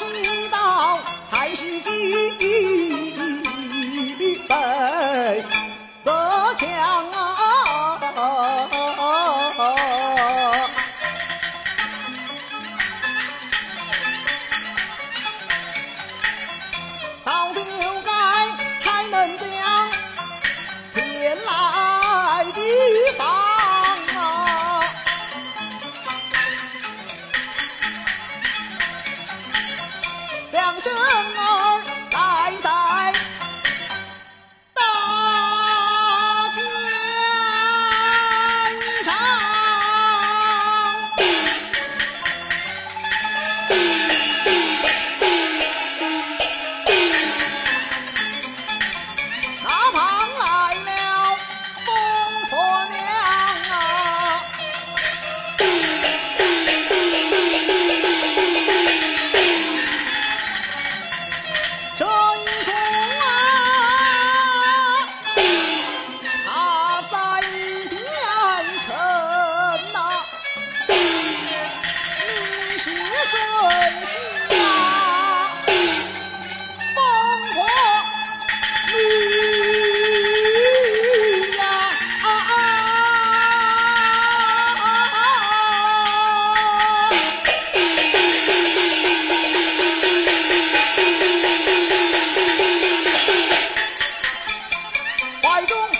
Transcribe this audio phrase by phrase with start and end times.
[0.00, 0.98] 早知道
[1.30, 2.89] 才是机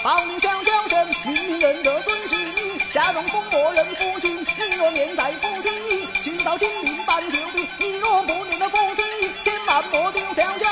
[0.03, 4.39] 怀中抱你小娇生，明明认得孙是你，下容风默认夫君。
[4.41, 5.69] 你若念在夫妻，
[6.23, 7.69] 去到金陵办酒的。
[7.79, 9.03] 你若不念那夫妻，
[9.45, 10.71] 千万莫丢小娇。